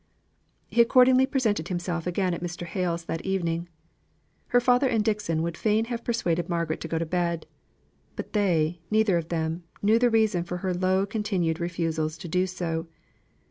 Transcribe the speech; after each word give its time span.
He 0.71 0.81
accordingly 0.81 1.27
presented 1.27 1.67
himself 1.67 2.07
again 2.07 2.33
at 2.33 2.41
Mr. 2.41 2.65
Hale's 2.65 3.05
that 3.05 3.21
evening. 3.21 3.69
Her 4.47 4.59
father 4.59 4.87
and 4.87 5.03
Dixon 5.05 5.43
would 5.43 5.55
fain 5.55 5.85
have 5.85 6.03
persuaded 6.03 6.49
Margaret 6.49 6.81
to 6.81 6.87
go 6.87 6.97
to 6.97 7.05
bed; 7.05 7.45
but 8.15 8.33
they, 8.33 8.81
neither 8.89 9.17
of 9.19 9.29
them, 9.29 9.63
knew 9.83 9.99
the 9.99 10.09
reason 10.09 10.43
for 10.43 10.57
her 10.57 10.73
low 10.73 11.05
continued 11.05 11.59
refusals 11.59 12.17
to 12.17 12.27
do 12.27 12.47
so. 12.47 12.87